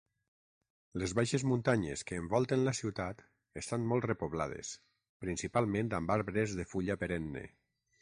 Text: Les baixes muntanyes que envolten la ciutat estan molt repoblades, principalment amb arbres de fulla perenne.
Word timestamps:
Les 1.01 1.11
baixes 1.19 1.45
muntanyes 1.49 2.03
que 2.11 2.17
envolten 2.23 2.65
la 2.69 2.73
ciutat 2.79 3.23
estan 3.63 3.87
molt 3.93 4.09
repoblades, 4.13 4.75
principalment 5.27 5.97
amb 6.03 6.19
arbres 6.21 6.61
de 6.63 6.71
fulla 6.75 7.01
perenne. 7.07 7.51